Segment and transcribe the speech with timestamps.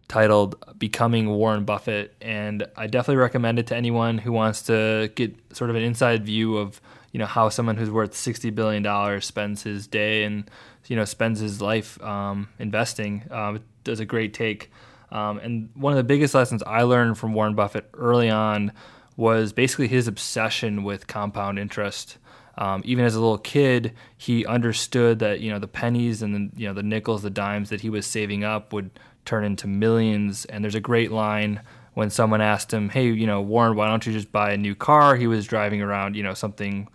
[0.07, 2.15] titled Becoming Warren Buffett.
[2.21, 6.25] And I definitely recommend it to anyone who wants to get sort of an inside
[6.25, 6.79] view of,
[7.11, 10.49] you know, how someone who's worth $60 billion spends his day and,
[10.87, 13.23] you know, spends his life um, investing.
[13.31, 14.71] It does a great take.
[15.11, 18.71] Um, and one of the biggest lessons I learned from Warren Buffett early on
[19.17, 22.17] was basically his obsession with compound interest.
[22.57, 26.59] Um, even as a little kid, he understood that you know the pennies and the
[26.59, 28.91] you know the nickels, the dimes that he was saving up would
[29.25, 30.45] turn into millions.
[30.45, 31.61] And there's a great line
[31.93, 34.75] when someone asked him, "Hey, you know, Warren, why don't you just buy a new
[34.75, 36.87] car?" He was driving around, you know, something,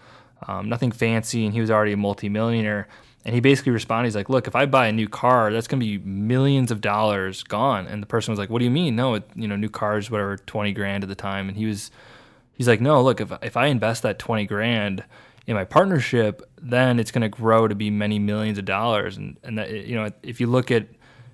[0.48, 2.88] um, nothing fancy, and he was already a multimillionaire.
[3.22, 5.80] And he basically responded, he's like, "Look, if I buy a new car, that's going
[5.80, 8.96] to be millions of dollars gone." And the person was like, "What do you mean?
[8.96, 11.90] No, it, you know, new cars, whatever, twenty grand at the time." And he was,
[12.54, 15.04] he's like, "No, look, if if I invest that twenty grand."
[15.46, 19.16] In my partnership, then it's going to grow to be many millions of dollars.
[19.16, 20.86] And and that, you know, if you look at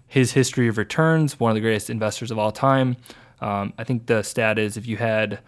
[0.07, 2.97] his history of returns, one of the greatest investors of all time.
[3.41, 5.41] Um, I think the stat is if you had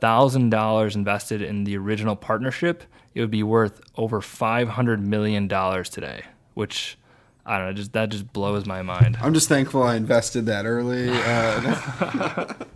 [0.00, 5.48] thousand dollars invested in the original partnership, it would be worth over five hundred million
[5.48, 6.22] dollars today,
[6.54, 6.98] which
[7.44, 9.18] I don't know, just that just blows my mind.
[9.20, 11.08] I'm just thankful I invested that early.
[11.10, 12.54] Uh,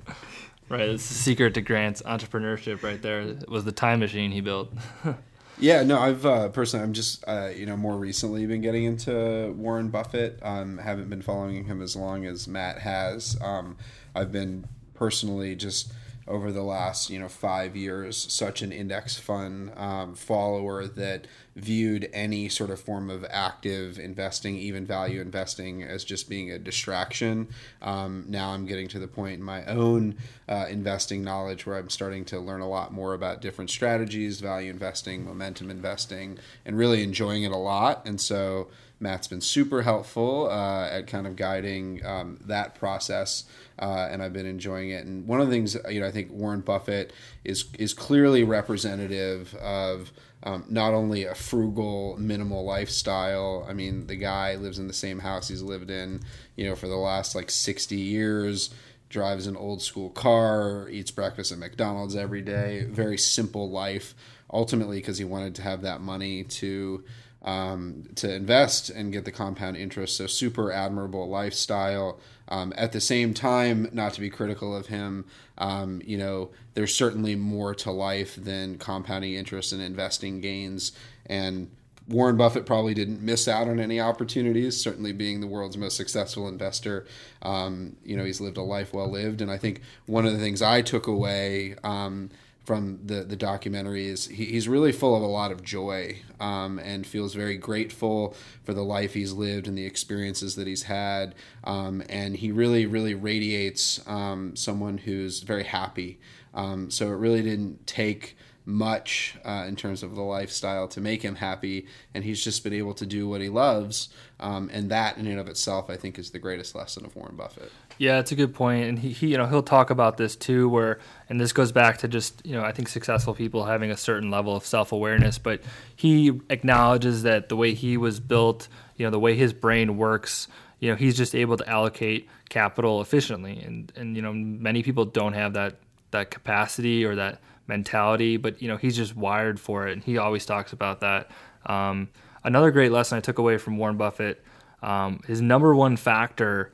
[0.69, 2.83] right, it's the secret to Grant's entrepreneurship.
[2.83, 4.72] Right there it was the time machine he built.
[5.59, 9.55] Yeah, no, I've uh, personally, I'm just uh, you know more recently been getting into
[9.56, 10.39] Warren Buffett.
[10.42, 13.39] Um, haven't been following him as long as Matt has.
[13.41, 13.78] Um,
[14.14, 15.92] I've been personally just
[16.28, 22.08] over the last you know five years such an index fund um, follower that viewed
[22.12, 27.48] any sort of form of active investing even value investing as just being a distraction.
[27.81, 30.16] Um, now i'm getting to the point in my own
[30.48, 34.70] uh, investing knowledge where i'm starting to learn a lot more about different strategies value
[34.70, 38.06] investing momentum investing and really enjoying it a lot.
[38.06, 43.44] And so Matt's been super helpful uh, at kind of guiding um, that process,
[43.78, 45.04] uh, and I've been enjoying it.
[45.04, 47.12] And one of the things you know, I think Warren Buffett
[47.44, 50.12] is is clearly representative of
[50.42, 53.66] um, not only a frugal, minimal lifestyle.
[53.68, 56.22] I mean, the guy lives in the same house he's lived in,
[56.56, 58.70] you know, for the last like sixty years.
[59.08, 62.86] Drives an old school car, eats breakfast at McDonald's every day.
[62.90, 64.14] Very simple life.
[64.52, 67.04] Ultimately, because he wanted to have that money to
[67.46, 70.16] um, to invest and get the compound interest.
[70.16, 72.18] So super admirable lifestyle.
[72.48, 75.24] Um, at the same time, not to be critical of him,
[75.58, 80.92] um, you know, there's certainly more to life than compounding interest and investing gains.
[81.26, 81.70] And
[82.08, 84.80] Warren Buffett probably didn't miss out on any opportunities.
[84.80, 87.04] Certainly, being the world's most successful investor,
[87.42, 89.40] um, you know, he's lived a life well lived.
[89.40, 92.30] And I think one of the things I took away um,
[92.66, 96.81] from the the documentary is he, he's really full of a lot of joy um,
[96.81, 98.34] and feels very grateful
[98.65, 101.34] for the life he's lived and the experiences that he's had.
[101.62, 106.19] Um, and he really really radiates um, someone who's very happy.
[106.55, 111.22] Um, so it really didn't take much uh, in terms of the lifestyle to make
[111.22, 114.09] him happy, and he's just been able to do what he loves,
[114.41, 117.37] um, and that in and of itself, I think, is the greatest lesson of Warren
[117.37, 117.71] Buffett.
[117.97, 120.69] Yeah, it's a good point, and he, he, you know, he'll talk about this too,
[120.69, 123.97] where, and this goes back to just, you know, I think successful people having a
[123.97, 125.60] certain level of self awareness, but
[125.94, 128.66] he acknowledges that the way he was built,
[128.97, 130.49] you know, the way his brain works,
[130.81, 135.05] you know, he's just able to allocate capital efficiently, and and you know, many people
[135.05, 135.76] don't have that
[136.10, 140.19] that capacity or that mentality, but you know he's just wired for it, and he
[140.19, 141.31] always talks about that.
[141.66, 142.09] Um,
[142.44, 144.43] another great lesson I took away from Warren Buffett:
[144.82, 146.72] um, his number one factor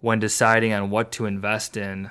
[0.00, 2.10] when deciding on what to invest in.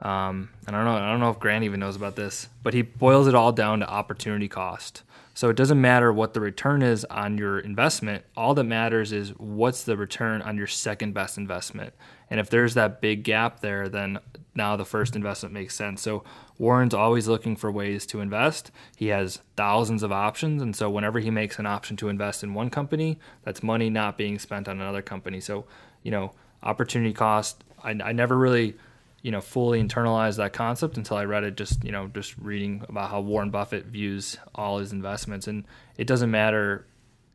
[0.00, 2.74] Um, and I don't know, I don't know if Grant even knows about this, but
[2.74, 5.02] he boils it all down to opportunity cost.
[5.34, 8.24] So it doesn't matter what the return is on your investment.
[8.36, 11.94] All that matters is what's the return on your second best investment.
[12.30, 14.18] And if there's that big gap there, then
[14.54, 16.02] now the first investment makes sense.
[16.02, 16.24] So
[16.58, 18.70] Warren's always looking for ways to invest.
[18.96, 20.60] He has thousands of options.
[20.60, 24.18] And so whenever he makes an option to invest in one company, that's money not
[24.18, 25.40] being spent on another company.
[25.40, 25.64] So,
[26.02, 26.32] you know,
[26.62, 28.74] opportunity cost, I, I never really
[29.22, 32.84] you know fully internalized that concept until I read it just you know just reading
[32.88, 35.64] about how Warren Buffett views all his investments and
[35.96, 36.86] it doesn't matter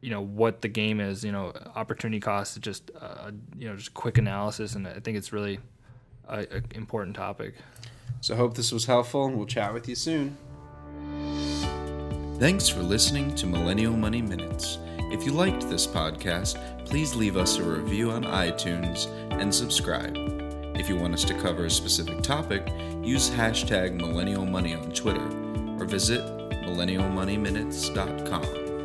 [0.02, 3.76] you know what the game is you know opportunity cost is just uh, you know
[3.76, 5.60] just quick analysis and I think it's really
[6.30, 7.56] an important topic.
[8.22, 10.38] So hope this was helpful and we'll chat with you soon.
[12.40, 14.78] Thanks for listening to Millennial Money Minutes.
[15.12, 19.08] If you liked this podcast, please leave us a review on iTunes
[19.42, 20.16] and subscribe.
[20.76, 22.68] If you want us to cover a specific topic,
[23.02, 25.26] use hashtag Millennial Money on Twitter
[25.80, 26.22] or visit
[26.52, 28.77] millennialmoneyminutes.com.